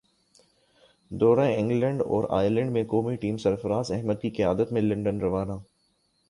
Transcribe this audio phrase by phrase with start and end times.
[1.11, 5.59] دورہ انگلینڈ اور ائرلینڈ قومی ٹیم سرفرازاحمد کی قیادت میں لندن روانہ